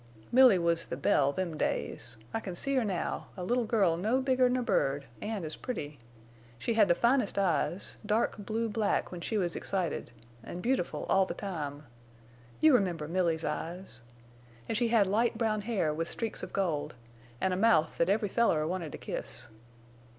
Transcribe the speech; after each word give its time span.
Milly 0.31 0.57
was 0.57 0.87
the 0.87 0.97
belle 0.97 1.31
them 1.31 1.57
days. 1.59 2.17
I 2.33 2.39
can 2.39 2.55
see 2.55 2.73
her 2.73 2.83
now, 2.83 3.27
a 3.37 3.43
little 3.43 3.65
girl 3.65 3.97
no 3.97 4.19
bigger 4.19 4.47
'n 4.47 4.57
a 4.57 4.63
bird, 4.63 5.05
an' 5.21 5.45
as 5.45 5.55
pretty. 5.55 5.99
She 6.57 6.73
had 6.73 6.87
the 6.87 6.95
finest 6.95 7.37
eyes, 7.37 7.97
dark 8.03 8.37
blue 8.39 8.67
black 8.67 9.11
when 9.11 9.21
she 9.21 9.37
was 9.37 9.55
excited, 9.55 10.09
an' 10.43 10.59
beautiful 10.61 11.05
all 11.07 11.27
the 11.27 11.35
time. 11.35 11.83
You 12.59 12.73
remember 12.73 13.07
Milly's 13.07 13.45
eyes! 13.45 14.01
An' 14.67 14.73
she 14.73 14.87
had 14.87 15.05
light 15.05 15.37
brown 15.37 15.61
hair 15.61 15.93
with 15.93 16.09
streaks 16.09 16.41
of 16.41 16.51
gold, 16.51 16.95
an' 17.39 17.53
a 17.53 17.55
mouth 17.55 17.93
that 17.99 18.09
every 18.09 18.27
feller 18.29 18.65
wanted 18.65 18.91
to 18.93 18.97
kiss. 18.97 19.49